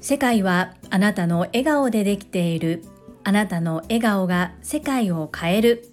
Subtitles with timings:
[0.00, 2.84] 世界はあなたの笑顔でできている。
[3.24, 5.88] あなたの笑顔が世界を変える。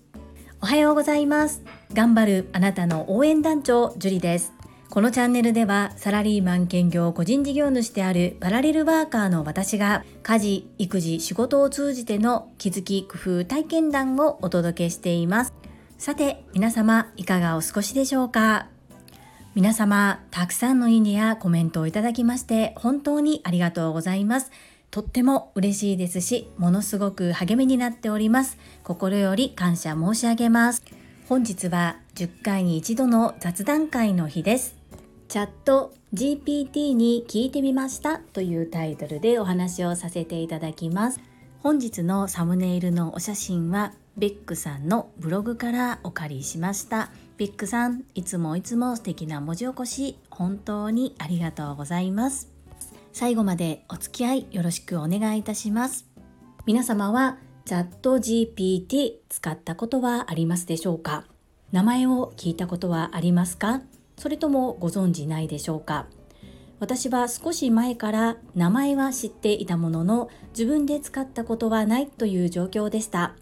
[0.62, 1.64] おはようございます。
[1.94, 4.54] 頑張るあなたの応援団長ジュリです。
[4.90, 8.36] このチャンネルではサラリーマン兼業個人事業主である。
[8.42, 15.54] パラレルワーカーの私が家事、育児、仕事を通じての気づき、工夫、体験談をお届けしています。
[15.98, 18.71] さて、皆様いかがお過ごしでしょうか？
[19.54, 24.50] 皆様、たくさんのいいねやコメントをいただきまして本当にありがとうございます。
[24.92, 28.58] とっても嬉しいですし、ものすごく励みになっております。
[28.84, 30.84] 心より感謝申し上げます。
[31.28, 34.78] 本日は10回に一度の雑談会の日です。
[35.28, 41.20] チャット GPT に聞いてみましたというタイトルでお話をさせていただきます。
[41.60, 47.12] 本日のサムネイルのお写真はベックさんのブログからお借りしました。
[47.38, 52.52] ベックさん、いつもいつも素敵な文字起こし、本当にありがとうございます。
[53.14, 56.06] 最後までお付き合いよろしくお願いいたします。
[56.66, 61.26] 皆様はチャット GPT 使ったことはありますでしょうか？
[61.72, 63.82] 名前を聞いたことはありますか？
[64.18, 66.06] それともご存知ないでしょうか？
[66.80, 73.36] 私は少し前から名前は知っていたものの自分で使ったことはないという状況でした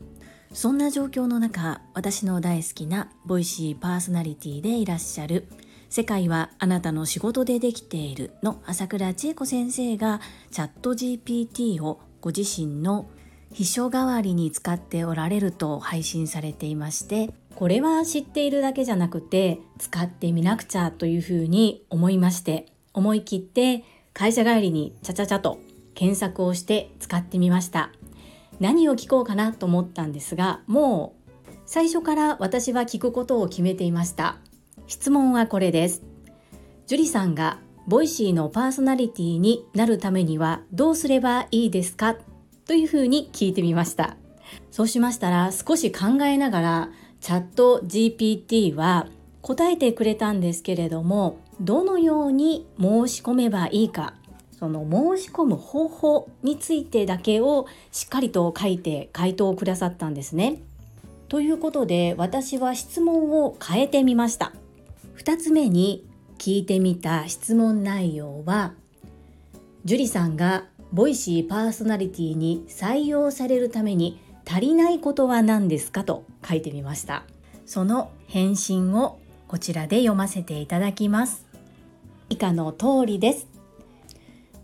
[0.53, 5.47] そんな状況の中私の大好きなボイシーパーソナリティでいらっしゃる
[5.89, 13.09] 世界はあなたの仕事でできているの朝倉千恵子先生がチャット GPT をご自身の
[13.53, 23.83] 秘書代わりに使っておられると配信されていましてこれは知っているだけじゃなくて使ってみなくちゃというふうに思いまして思い切って
[24.13, 25.59] 会社帰りにちゃちゃちゃと
[25.93, 27.91] 検索をして使ってみました。
[28.59, 31.15] 何を聞こうかなと思ったんですがも
[31.47, 34.37] う最初から私は聞くことを決めていました。
[34.87, 36.01] 質問はこれです。
[36.87, 42.17] 樹里さんが Voicy のパーソナリティになるためにはどうすればいいですか？
[42.65, 44.17] というふうに聞いてみました。
[44.71, 46.89] そうしましたら少し考えながら
[47.21, 49.07] チャット GPT は
[49.41, 54.15] 答えてくれたんですけれどもどのように申し込めばいいか
[54.59, 54.81] その
[55.15, 60.61] 申し込む方法についてだけをしっかりと書いて回答をくださったんですね。
[61.29, 64.51] ということで私は質問を変えてみました。
[65.17, 66.05] 2つ目に
[66.37, 68.73] 聞いてみた質問内容は
[69.85, 77.23] 樹里さんがボイシーパーソナリティに採用されるために足りないことは何ですかと書いてみました
[77.65, 81.45] その返信をこちらで読ませていただきます
[82.29, 83.48] 以下の通りです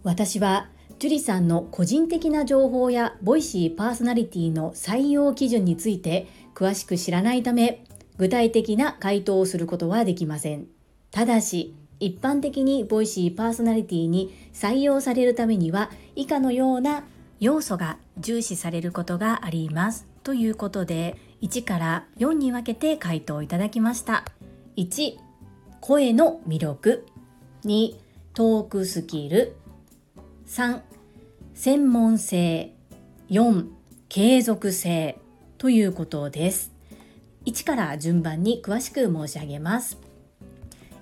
[0.06, 7.84] 私は樹里さんの個人的な情報や Voicyパーソナリティの採用基準について詳しく知らないため
[8.18, 10.68] 具体的な回答をすることはできません。
[11.10, 17.04] ただし一般的に Voicyパーソナリティに採用されるためには以下のような
[17.40, 24.24] 要素が重視されることがありますということで1から4に分けて回答いただきました。
[24.78, 25.18] 1
[25.82, 27.08] 声の魅力。
[27.64, 27.96] 2
[28.36, 29.56] トークスキル。
[30.48, 30.82] 3
[31.54, 32.74] 専門性
[33.30, 33.68] 4
[34.10, 35.20] 継続性
[35.58, 36.72] ということです
[37.46, 39.98] 1から順番に詳しく申し上げます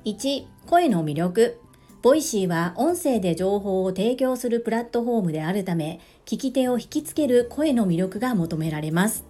[0.06, 1.60] 1声の魅力
[2.04, 9.24] Voicy は音声で情報を提供するプラットフォームであるため、聞き手を引きつける声の魅力が求められます。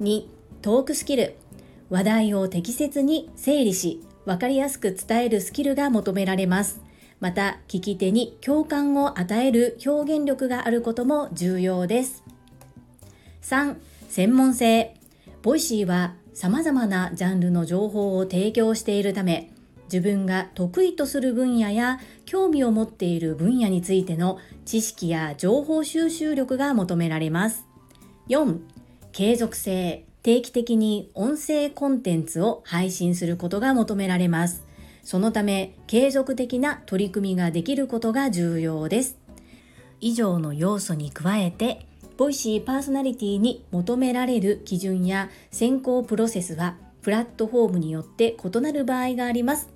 [0.00, 0.24] 2、
[0.62, 1.34] トークスキル。
[1.90, 6.83] 話題を適切に整理し、わかりやすく伝えるスキルが求められます。
[7.20, 12.24] また、聞き手に共感を与える表現力があることも重要です。
[13.42, 13.76] 3、
[14.08, 14.94] 専門性。
[15.42, 19.50] Voicy は様々なジャンルの情報を提供しているため、
[19.84, 27.66] 自分が得意とする分野や興味を持っている分野についての知識や情報収集力が求められます。
[28.28, 28.58] 4.
[29.12, 30.06] 継続性。
[30.22, 34.64] 定期的に音声コンテンツを配信することが求められます。
[35.04, 39.18] そのため、継続的な取り組みができることが重要です。
[40.00, 41.86] 以上の要素に加えて、
[42.16, 49.68] Voicyパーソナリティに求められる基準や選考プロセスはプラットフォームによって異なる場合があります。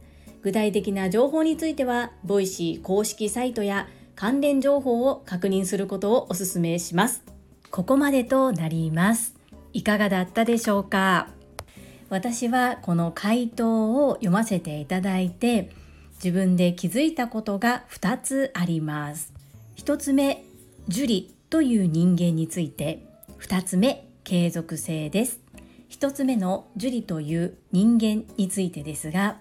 [0.43, 7.23] 具体的な情報については、 Voicy公式サイトや関連情報を確認することをお勧めします。
[7.70, 9.35] ここまでとなります。
[9.73, 11.29] いかがだったでしょうか？
[12.10, 15.70] 私はこの回答を読ませていただいて、
[16.14, 19.32] 自分で気づいたことが2つあります。
[19.76, 20.44] 1つ目、
[20.88, 23.06] 樹里という人間について、
[23.40, 25.40] 2つ目、継続性です。
[25.90, 29.37] 1つ目の樹里という人間についてですが、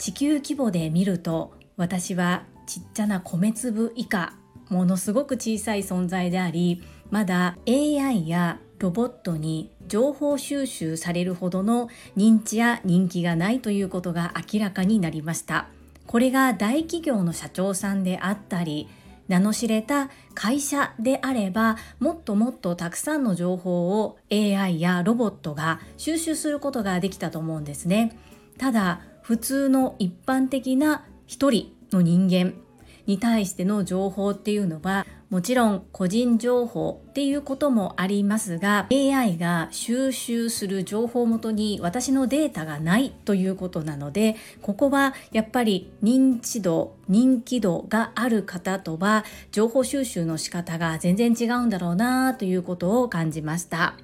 [0.00, 4.32] 地球規模で見ると私はちっちゃな米粒以下
[4.70, 15.68] ものすごく小さい存在でありまだ AI やロボットに情報収集されるほどの認知や人気がないということが明らかになりました。
[16.06, 18.88] これが大企業の社長さんであったり
[19.28, 28.18] 名の知れた会社であればもっともっとたくさんの情報を AI やロボットが収集することができたと思うんですね。
[28.58, 32.54] ただ普通の一般的な一人の人間
[33.06, 53.94] に対しての情報っていうのはもちろん個人情報っていうこともありますが AI が収集する情報をもとに私のデータがないということなのでここはやっぱり認知度人気度がある方とは情報収集の仕方が全然違うんだろうなということを感じました。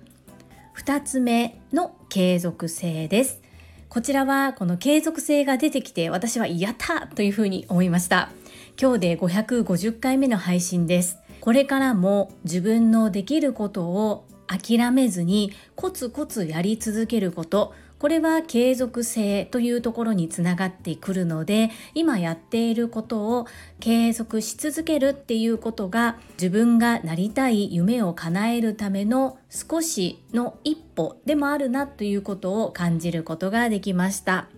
[0.78, 3.40] 2つ目の継続性です。
[3.88, 8.30] こちらはこの継続性が出てきて私はやったというふうに思いました。
[8.78, 23.46] 今日で550回目の配信ですこれからも自分のできることを諦めずにコツコツやり続けることこれは継続性というところにつながってくるので今やっていることを
[23.80, 34.48] 継続し続けるっていうことが自分がなりたい夢を叶えるための少しの一歩でもあるなということを感じることができました。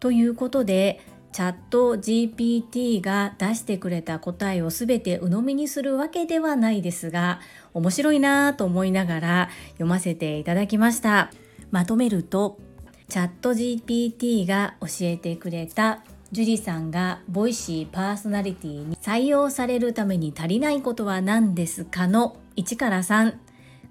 [0.00, 1.00] ということで
[1.34, 7.40] チャット GPT が出してくれた答えを全て鵜呑みにするわけではないですが
[7.72, 11.32] 面白いなぁと思いながら読ませていただきました。
[11.72, 12.60] まとめると
[13.08, 23.34] チャット GPT が教えてくれたジュリさんがボイシーパーソナリティに採用されるために足りないことは何ですかの1から3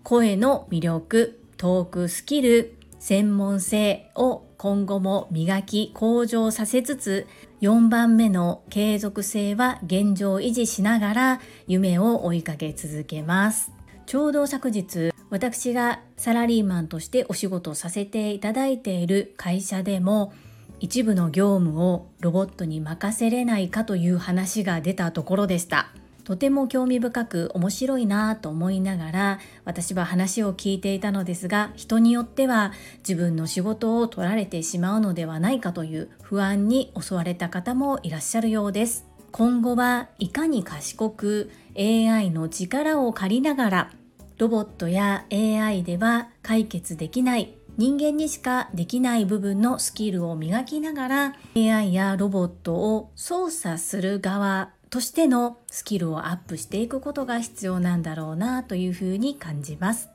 [0.03, 7.27] 声の魅力トークスキル専門性を今後も磨き向上させつつ
[7.59, 13.73] 4番目の継続性は現状維持しながら夢を追いかけ続けます。
[14.05, 20.31] ちょうど昨日私がサラリーマンとしてお仕事をさせていただいている会社でも
[20.79, 25.89] 一部の業務をロボットに任せれないかという話が出たところでした。
[26.23, 39.05] とても興味深く面白いなぁと思いながら私は話を聞いていたのですが人によっては自分の仕事を取られてしまうのではないかという不安に襲われた方もいらっしゃるようです。
[39.31, 43.91] 今後はいかに賢く AI の力を借りながら
[44.37, 60.09] ロボットや AI では解決できない人間にしかできない部分のスキルを磨きながら AI やロボットを操作する側としてのスキルをアップしていくことが必要なんだろうなというふうに感じます。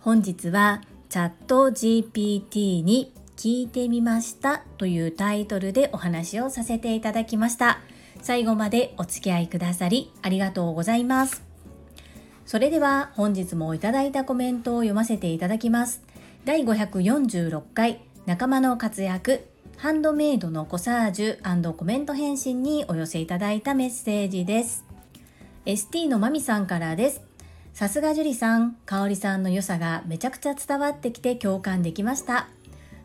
[0.00, 7.80] 本日はチャット GPT に聞いてみましたというタイトルでお話をさせていただきました。
[8.20, 11.42] 最後までお付き合いくださりありがとうございます。
[12.44, 16.02] それでは本日もいただいたコメントを読ませていただきます。
[16.44, 19.46] 第546回仲間の活躍
[19.78, 24.84] ハンドメイドのコサージュコメント返信にお寄せいただいたメッセージです。
[25.66, 27.22] ST のまみさんからです。
[27.74, 32.48] さすが樹里さん、かおりさんの良さがめちゃくちゃ伝わってきて共感できました。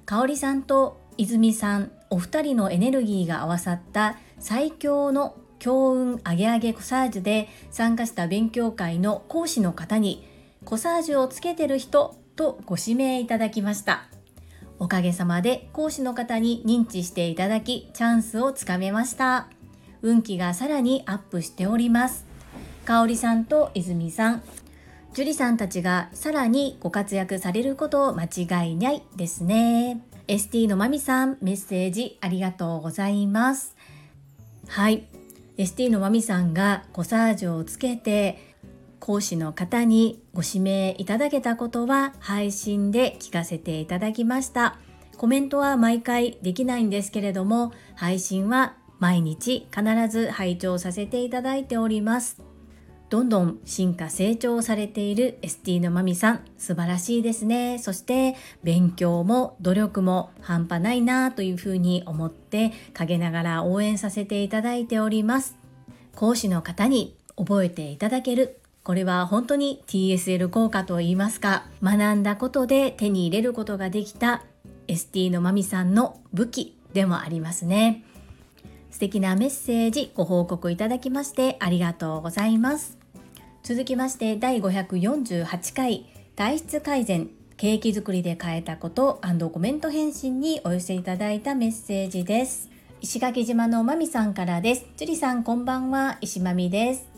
[0.08, 10.28] かおりさんと泉さん、お二人のエネルギーが合わさった最強の強運上げ上げコサージュで参加した勉強会の講師の方に
[10.66, 14.13] コサージュをつけてる人とご指名いただきました。
[14.84, 19.48] おかげさまで講師の方に認知していただきチャンスをつかめました。
[20.02, 22.26] 運気がさらにアップしております。
[22.84, 24.44] かおりさんと泉さん。
[25.14, 30.02] 樹里さんたちがさらにご活躍されること間違いないですね。
[30.28, 33.78] ST のまみさんメッセージありがとうございます。
[34.68, 35.08] はい。
[35.58, 38.53] ST のまみさんがコサージュをつけて
[39.04, 44.78] 講師の方にご指名いただけたことは配信で聞かせていただきました。
[45.18, 52.42] コメントは毎回できないんですけれども、配信は毎日必ず拝聴させていただいております。
[53.10, 57.80] どんどん進化成長されている ST のまみさん、素晴らしいですね。
[57.80, 65.58] そして勉強も努力も半端ないなというふうに思って陰ながら応援させていただいております。
[66.16, 74.44] 講師の方に覚えていただけるこれは本当に TSL 効果といいますか、学んだことで手に入れることができた
[74.90, 78.04] ST のまみさんの武器でもありますね。
[78.92, 82.98] 素敵なメッセージご報告いただきましてありがとうございます。
[83.64, 89.22] 続きまして第548回体質改善ケーキ作りで変えたこと
[89.52, 92.70] コメント返信にお寄せいただいたメッセージです。
[93.00, 94.86] 石垣島のまみさんからです。
[94.98, 97.13] 樹里さんこんばんは、石まみです。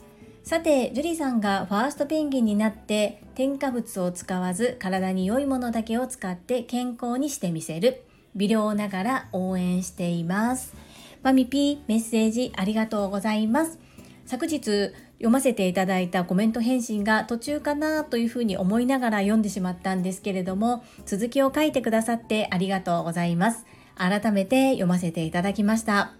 [0.45, 8.03] さて、樹里さんがファーストペンギンになって添加物を使わず体に良いものだけを使って健康にしてみせる。
[8.35, 10.75] 微量ながら応援しています。
[11.23, 13.79] まみぴーメッセージありがとうございます。
[14.27, 26.13] 昨日読ませていただいたコメント返信が途中かなというふうに思いながら読んでしまったんですけれども続きを書いてくださってありがとうございます改めて読ませていただきました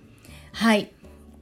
[0.54, 0.95] はい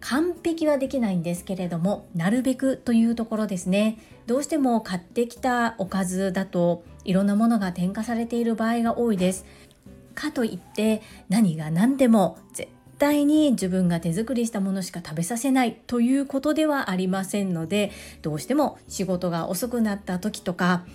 [0.06, 3.98] 完璧はできないんですけれどもなるべくというところですね。
[4.28, 9.46] どうしても買ってきたおかずだといろんなものが添加されている場合が多いです。
[10.14, 12.70] かといって何が何でも絶
[13.00, 17.92] 対に自分が手作りしたものしか食べさせないということではありませんので
[18.22, 20.86] どうしても仕事が遅くなった時とか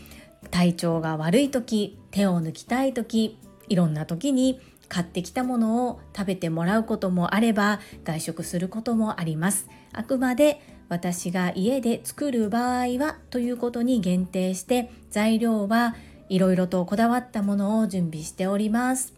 [0.50, 3.38] 体調が悪い時手を抜きたい時
[3.68, 9.68] いろんな時に買ってきたものを食べてもらうこともあれば外食することもあります。
[9.92, 15.95] あくまで私が家で作る場合はということに限定して材料は
[16.28, 19.14] いろいろとこだわったものを準備しております。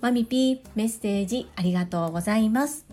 [0.00, 2.86] マミピーメッセージありがとうございます。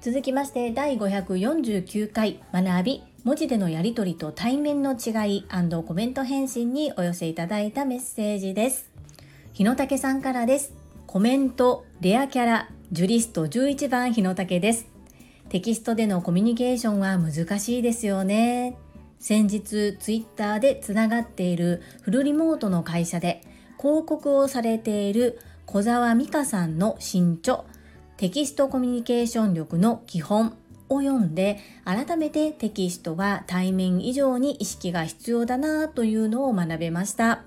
[0.00, 5.46] 続きまして第549回学び文字でのやり取りと対面の違い
[5.86, 8.90] コメント返信にお寄せいただいたメッセージです。
[9.54, 10.83] 日野武さんからです。
[11.14, 14.88] コメント、レアキャラ、ジュリスト11番日野武です。
[15.48, 18.76] テキストでのコミュニケーションは難しいですよね。
[19.20, 23.42] 先日ツイッターでつながっているフルリモートの会社で
[23.80, 27.62] 広告をされている小沢美香さんの新著
[28.16, 30.56] テキストコミュニケーション力の基本
[30.88, 37.44] を読んで改めてテキストは対面以上に意識が必要だなというのを学べました。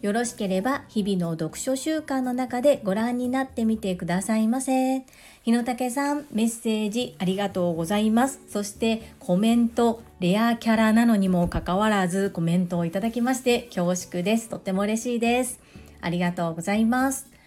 [0.00, 5.04] よろしければ日々の読書習慣の中でご覧になってみてくださいませ。
[5.42, 8.40] 日野武さん、メッセージありがとうございます。
[8.48, 14.48] そしてコメント、レアキャラなのにもかかわらずコメントをいただきまして恐縮です。
[14.48, 15.58] とっても嬉しいです。
[16.00, 17.37] ありがとうございます。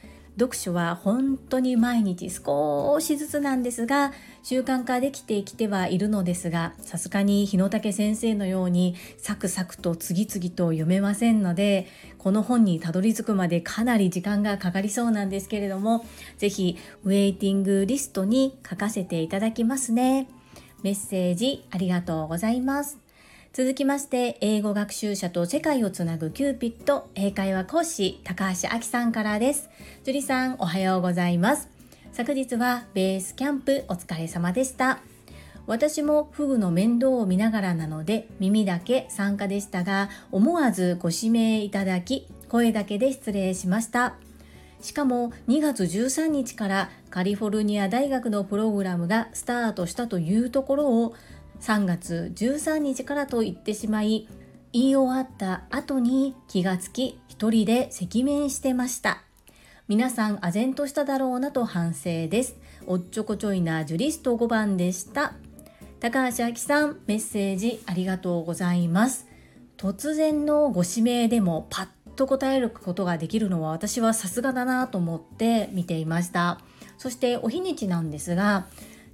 [0.41, 16.05] 読書は本当に毎日少しずつなんですが習慣化できてきてはいるのですがさすがに日野武先生のようにサクサクと次々と読めませんのでこの本にたどり着くまでかなり時間がかかりそうなんですけれども
[16.39, 20.27] 是非ウェイティングリストに書かせていただきますね。
[20.81, 23.00] メッセージありがとうございます。
[23.53, 29.70] 続きまして、英語学習者と世界をつなぐキューピット英会話講師高橋明さんからです。
[30.05, 31.67] 樹里さん、おはようございます。
[32.13, 35.00] 昨日はベースキャンプお疲れ様でした。
[35.67, 44.15] 私もフグの面倒を見ながらなので耳だけ参加でしたが思わずご指名いただき声だけで失礼しました
[44.81, 51.13] しかも2月13日からカリフォルニア大学のプログラムがスタートしたというところを
[51.62, 54.27] 3月13日からと言ってしまい
[54.74, 59.22] 言い終わった後に気がつき一人で赤面してました。
[59.88, 62.56] 皆さん唖然としただろうなと反省です。
[62.88, 65.34] おっちょこちょいなジュリスト5番でした。
[66.00, 69.27] 高橋明さんメッセージありがとうございます。
[69.77, 76.60] 突然のご指名でもパッと答えることができるのは私はさすがだなと思って見ていました。
[76.98, 78.65] そしてお日にちなんですが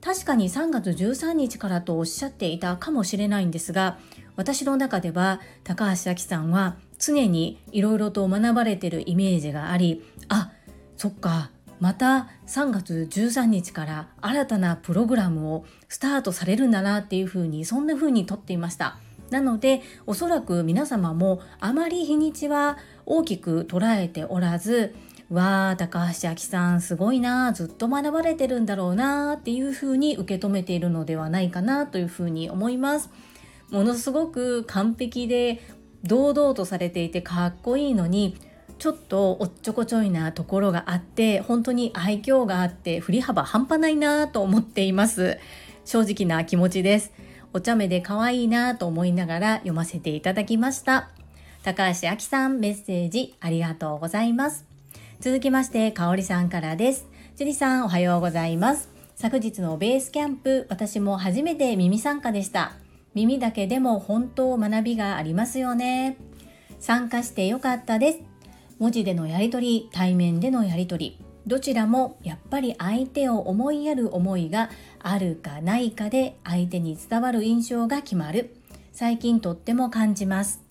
[0.01, 3.97] 確かに3月13日からとおっしゃっていたかもしれないんですが
[4.35, 10.51] 私の中では高橋明さんは常にいろいろと学ばれてるイメージがありあ
[10.95, 18.97] そっかまた3月13日から新たなプログラムをスタートされるんだなっていうふうにそんなふうにとっていました。
[19.29, 24.95] なのでおそらく皆様もあまり日にちは大きく捉えておらず
[25.29, 33.09] わあ高橋明さんすごいなずっと学ばれてるんだろうなっていうふうに受け止めているのではないかなというふうに思います。
[33.69, 35.61] ものすごく完璧で
[36.03, 38.37] 堂々とされていてかっこいいのに
[38.79, 45.39] ちょっとおっちょこちょいなところがあって本当に愛嬌があって振り幅半端ないなと思っています。
[45.83, 47.11] 正直な気持ちです。
[47.53, 51.09] お茶目で可愛いなと思いながら読ませていただきました。
[51.63, 54.76] 高橋明さんメッセージありがとうございます。
[55.19, 57.07] 続きまして、かおりさんからです。
[57.35, 58.89] 樹里さん、おはようございます。
[59.15, 62.73] 昨日のベースキャンプ、私も初めて耳参加でした。
[63.15, 66.17] 耳だけでも本当学びがありますよね。
[66.79, 68.19] 参加してよかったです。
[68.77, 74.69] 文字でのやりとり、対面でのやりとり、どちらもやっぱり相手を思いやる思いが
[74.99, 78.55] あるかないかで相手に伝わる印象が決まる。
[78.93, 80.66] 最近とっても感じます。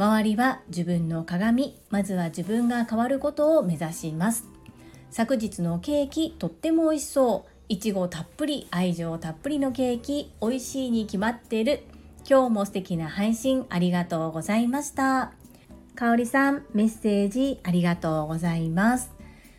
[0.00, 4.46] 周りは自分の鏡まずは自分が変わることを目指します。
[5.10, 7.50] 昨日のケーキとっても美味しそう。
[7.68, 11.82] いちごたっぷり愛情たっぷりのケーキ美味しいに決まってる。
[12.26, 15.32] 今日も素敵な配信ありがとうございました。
[15.94, 19.12] かおりさんメッセージありがとうございます。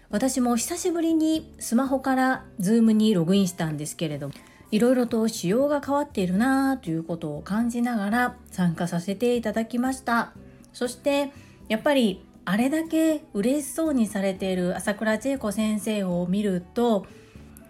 [0.09, 4.31] 私も久しぶりにスマホからズームにログインしたんですけれど
[4.71, 10.31] いろいろと仕様が変わっているなということを感じながら参加させていただきました。
[10.73, 11.31] そして
[11.67, 17.05] やっぱりあれだけ嬉しそうにされている朝倉千恵子先生を見ると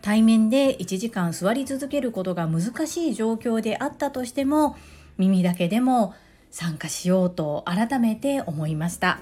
[0.02, 4.76] 対面で1時間座り続けることが難しい状況であったとしても
[5.18, 6.14] 耳だけでも
[6.50, 9.20] 参加しようと改めて思いました。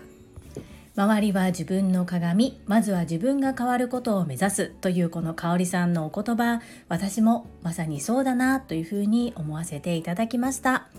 [1.00, 10.90] 周りは自分の鏡まずは自分が変わることを目指すというこの香里さんのお言葉私もまさにそうだなというふうに思わせていただきました。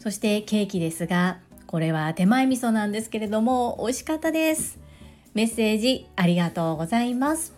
[0.00, 4.80] そしてケーキですがこれは手前味噌なんですけれども美味しかったです。
[5.32, 7.54] メッセージありがとうございます。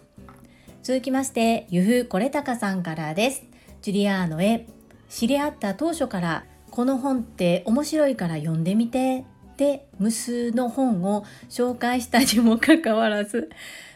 [0.83, 3.45] 続きましてゆふこれたかさんからです。
[3.81, 4.67] ジュリアーノへ
[5.09, 9.25] 知り合った当初からこの本って面白いから読んでみて。
[9.57, 13.51] で無数の本を紹介したにもかかわらず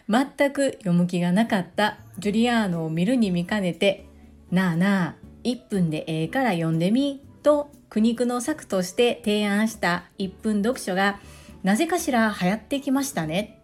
[0.09, 4.07] 全く読む気がなかったジュリアーノを見るに見かねて
[4.51, 11.21] なあなあ1分でええから読んでみと苦肉の策として提案した1分読書が
[11.63, 13.61] なぜかしら流行ってきましたね。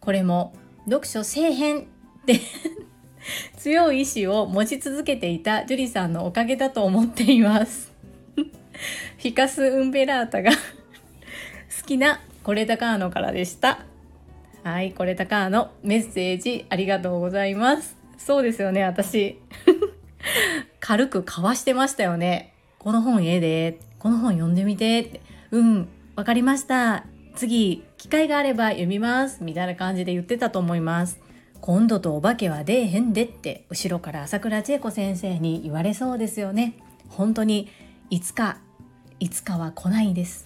[0.00, 1.82] これも読書せえへんっ
[2.26, 2.40] て
[3.58, 7.92] 強い意志を持ち続けていたジュリさんのおかげだと思っています。
[8.36, 10.50] フィカス・ウンベラータが
[11.86, 13.80] きなコレタカーノからでした。
[14.64, 17.96] はい、コレタカーノメッセージありがとうございます。
[18.18, 19.40] そうですよね、私。
[20.80, 22.52] 軽くかわしてましたよね。
[22.78, 25.20] この本ええで、この本読んでみて。
[25.52, 27.06] うん、わかりました。
[27.34, 29.42] 次、機会があれば読みます。
[29.42, 31.26] みたいな感じで言ってたと思います。
[31.60, 36.78] 今度とお化けは出えへんでって後ろから朝倉千恵子先生に言われそうですよね
[37.08, 37.68] 本当に
[38.10, 38.58] いつか
[39.18, 40.45] いつかは来ないです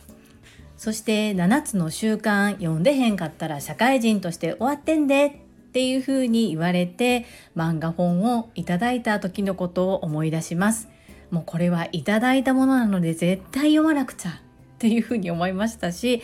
[0.80, 10.88] そして7つの習慣読んでへんかったら社会人として終わってんでっていうふうに言われて漫画本をいただいた時のことを思い出します。
[11.30, 14.34] もうこれはいただいたものなので絶対読まなくちゃっ
[14.78, 16.22] ていうふうに思いましたし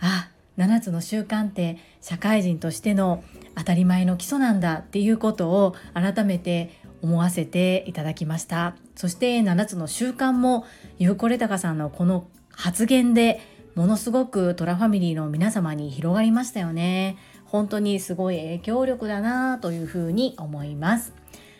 [0.00, 3.24] あ7つの習慣って社会人としての
[3.56, 8.76] 当たり前の基礎なんだっていうことを改めて思わせていただきました。
[8.96, 10.66] そして7つの習慣も
[10.98, 17.16] ゆうこれたかさんのこの発言でものすごくトラファミリーの皆様に広がりましたよね。
[17.44, 21.12] 本当にすごい影響力だなというふうに思います。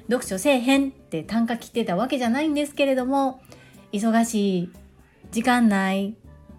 [0.09, 3.41] 読書せえへんって単価切ってたわけじゃないんですけれども
[3.93, 4.73] 忙しい
[5.31, 6.15] 時間ない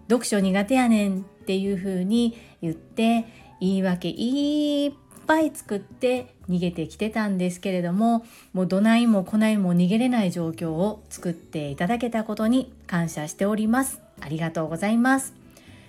[0.08, 3.26] 読書苦手やねんっていうふうに言って
[3.60, 4.92] 言い訳いっ
[5.26, 14.00] ぱい作って逃げてきてたんですけれどももうどないもこないも逃げれない状況を作っていただけたことに感謝しております。
[14.20, 15.45] ありがとうございます。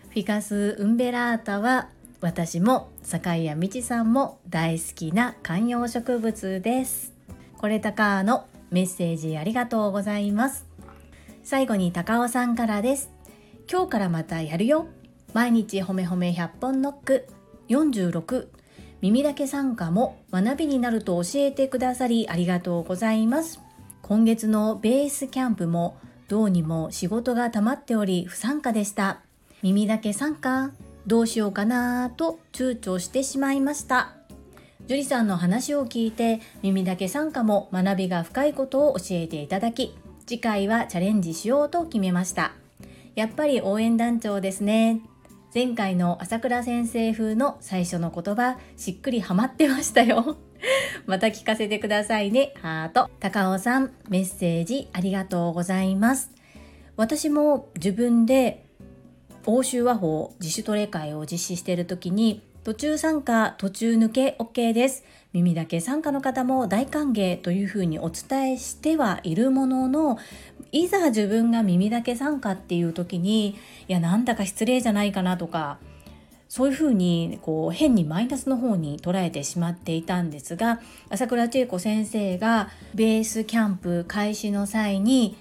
[0.09, 1.89] フィカス・ウンベラータは
[2.21, 7.13] 私も坂井谷道さんも大好きな観葉植物です。
[7.57, 10.65] これたかのメッセージありがとうございます。
[11.43, 13.11] 最後に高尾さんからです。
[13.71, 14.87] 今日からまたやるよ。
[15.33, 17.27] 毎日ほめほめ100本ノック。
[17.69, 18.47] 46
[19.01, 23.61] 耳だけ参加も学びになると教えてくださりありがとうございます。
[24.01, 29.26] 今月のベースキャンプもどうにも仕事が溜まっており不参加でした。
[29.61, 30.71] 耳だけ参加
[31.05, 34.13] どうしようかなと躊躇してしまいました。
[34.87, 42.53] 樹里さんの話を聞いて耳だけ参加も学びが深いことを教えていただき次回はチャレンジしようと決めました。
[43.15, 45.01] やっぱり応援団長ですね。
[45.53, 50.37] 前回の朝倉先生風の最初の言葉しっくりハマってましたよ
[51.07, 56.31] また聞かせてくださいねハート高尾さんメッセージありがとうございます
[56.95, 58.66] 私も自分で
[59.49, 65.05] 欧州和法自主トレ会を実施している時に途中参加途中抜け OK です。
[65.31, 70.17] 耳だけ参加の方も大歓迎というふうにお伝えしてはいるものの
[70.73, 73.55] いざ自分が耳だけ参加っていう時にい
[73.87, 75.77] やなんだか失礼じゃないかなとか
[76.49, 85.37] そういうふうにこう変にマイナスの方に捉えてしまっていたんですが朝倉千恵子先生がベースキャンプ開始の際に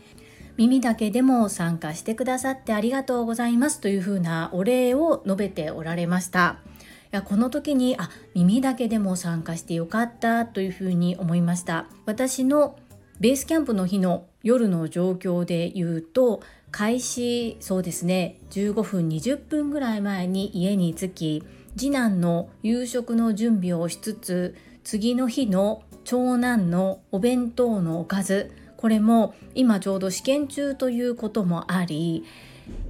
[0.57, 6.59] 耳だけでも参加してくださってありがとうございますというふうなお礼を述べておられました。
[7.07, 12.77] いやこの時にあ耳だけでも参加してよかったというふうに思いました私の
[13.21, 16.43] ベースキャンプの日の夜の状況で言うと
[16.73, 21.45] 開始そうですね15分20分ぐらい前に家に着き
[21.77, 28.53] 次男の夕食の準備をしつつ次の日の長男のお弁当のおかず
[28.87, 32.25] これも今ちょうど試験中ということもあり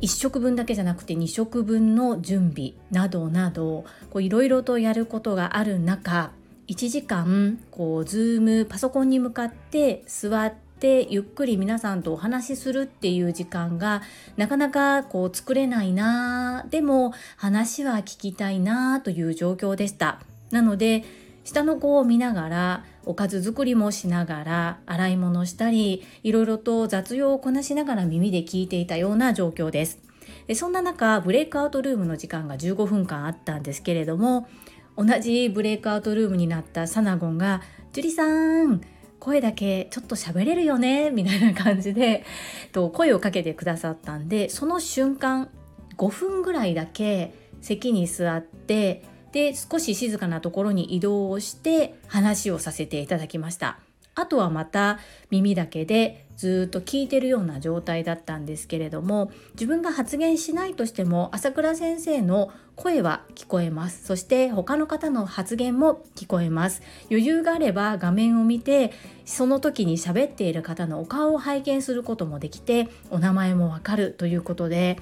[0.03, 6.33] 1食分だけじゃなくて2食分の準備などなどいろいろとやることがある中
[6.69, 14.03] 1時間こうズームパソコンに向かって座ってゆっくり皆さんとお話しするっていう時間が
[14.37, 20.21] なかなかこう作れないなでも話は聞きたいなという状況でした。
[20.51, 21.05] なので
[21.47, 30.01] 下の子を見ながらおかず作りもしながら洗い物したりいろいろと雑用をこなしながら耳で聞いていたような状況です。
[30.49, 34.49] でそんな中ブレイクアウトルームの時間が15分間あったんですけれども
[34.97, 37.63] 同じブレイクアウトルームになったサナゴンが
[37.95, 38.81] 「樹里さん
[39.21, 42.25] 声だけちょっと喋れるよね」みたいな感じで
[42.73, 45.49] と声をかけてくださったんでその瞬間
[45.97, 49.05] 5分ぐらいだけ席に座って
[49.37, 53.79] で少し静かなところに移動をして話をさせていただきました。
[54.15, 64.07] あとはまた耳だけでずっと聞いてるような状態だったんですけれども自分が発言しないとしても朝倉先生の声は聞こえます。
[64.07, 66.81] そして他の方の発言も聞こえます。
[67.11, 68.95] 余裕があれば画面を見て
[69.27, 74.99] その時に喋っている方のお顔を拝見することもできてお名前もわかるということで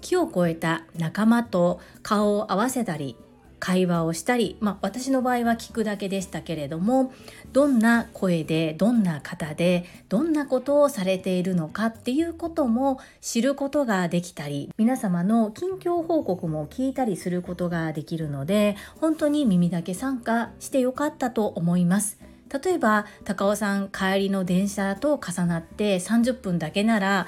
[0.00, 3.16] 木を越えた仲間と顔を合わせたり
[3.58, 7.12] 会話をしたり、まあ、私の場合は聞くだけでしたけれども
[7.52, 22.18] どんな声でどんな方でどんなことをされているのかっていうことも知ることができたり皆様の近況報告も聞いたりすることができるので本当に耳だけ参加してよかったと思います。
[22.64, 27.26] 例えば高尾さん帰りの電車と重なって30分だけなら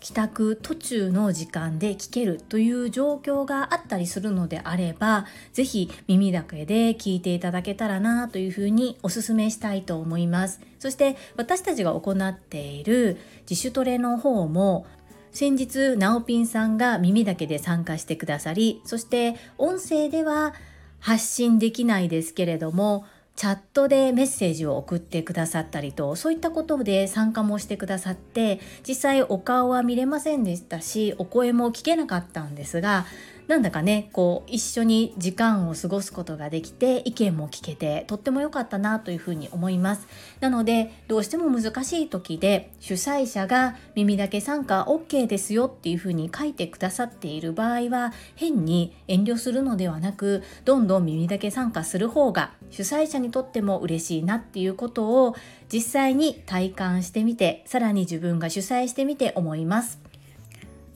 [0.00, 10.60] 帰宅途中の時間で聞けるという状況があったりするのであれば是非耳だけで聞いていただけたらなというふうにお勧めしたいと思います。
[10.78, 14.86] そして私たちが行っている自主トレの方も
[15.32, 20.54] 先日ナオピンさんが耳だけで参加してくださりそして音声では
[20.98, 23.04] 発信できないですけれども
[23.36, 33.06] チャットでメッセージを送ってくださったりとそういったことで参加もしてくださって実際お顔は見れませんでしたしお声も聞けなかったんですが
[33.50, 40.06] なんだかねこう一緒に時間を過ごすことができて意見も聞けてとっても良かったなというふうに思います。
[40.38, 55.34] なのでどうしても難しい時で主催者が耳だけ参加 OK ですよっていうふうに書いてくださっている場合は変に遠慮するのではなくどんどん耳だけ参加する方が主催者にとっても嬉しいなっていうことを
[55.72, 60.09] 実際に体感してみてさらに自分が主催してみて思います。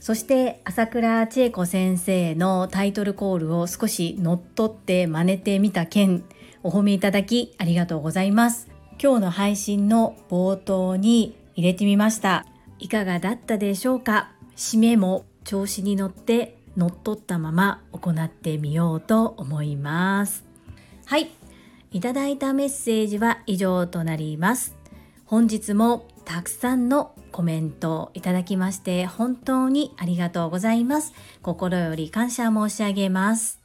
[0.04, 6.24] そして朝倉千恵子先生のタイトルコールを少し乗っ取って真似てみた件
[6.62, 8.68] お褒めいただきありがとうございます。
[9.02, 12.44] 今日の配信の冒頭に入れてみました。
[12.78, 14.30] いかがだったでしょうか？
[14.56, 20.44] 締めも調子に乗って乗っ取ったまま行ってみようと思います。
[21.06, 21.30] はい。
[21.92, 24.76] いただいたメッセージは以上となります。
[25.24, 31.12] 本日もたくさんのコメントをいただきまして本当にありがとうございます。
[31.42, 33.60] 心より感謝申し上げます。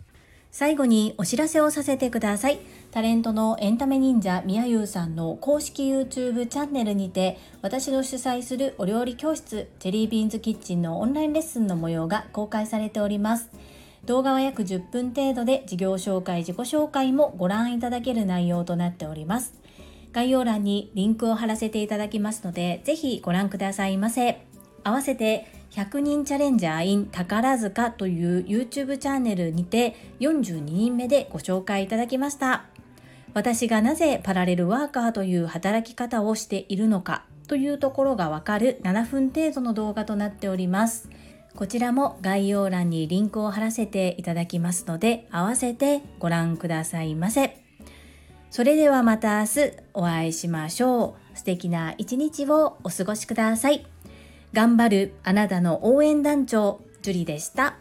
[0.52, 2.60] 最後にお知らせをさせてください。
[2.92, 13.50] タレントのエンタメ忍者みやゆうさんの公式 YouTube チャンネルにて私の主催するお料理教室チェリービーンズキッチンのオンラインレッスンの模様が公開されております。
[14.06, 19.54] 動画は約10分程度で事業紹介、自己紹介もご覧いただける内容となっております。
[20.12, 24.46] 概要欄にリンクを貼らせていただきますので、ぜひご覧くださいませ。
[24.84, 32.66] 合わせて100人チャレンジャー in 宝塚という YouTube チャンネルにて42人目でご紹介いただきました。
[33.34, 41.10] 私がなぜパラレルワーカーという働き方をしているのかというところがわかる7分程度の動画となっております。
[41.56, 47.69] こちらも概要欄にリンクを貼らせていただきますので、合わせてご覧くださいませ。
[48.52, 51.38] それではまた明日お会いしましょう。
[51.38, 53.86] 素敵な一日をお過ごしください。
[54.54, 57.78] 頑張るあなたの応援団長、ジュリでした。